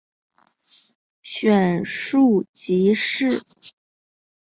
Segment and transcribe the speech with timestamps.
[1.21, 3.43] 选庶吉士。